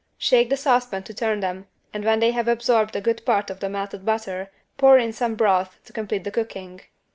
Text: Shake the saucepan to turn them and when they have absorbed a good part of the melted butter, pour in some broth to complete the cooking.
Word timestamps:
Shake 0.17 0.49
the 0.49 0.57
saucepan 0.57 1.03
to 1.03 1.13
turn 1.13 1.41
them 1.41 1.67
and 1.93 2.03
when 2.03 2.19
they 2.19 2.31
have 2.31 2.47
absorbed 2.47 2.95
a 2.95 3.01
good 3.01 3.23
part 3.23 3.51
of 3.51 3.59
the 3.59 3.69
melted 3.69 4.03
butter, 4.03 4.49
pour 4.75 4.97
in 4.97 5.13
some 5.13 5.35
broth 5.35 5.77
to 5.85 5.93
complete 5.93 6.23
the 6.23 6.31
cooking. 6.31 6.81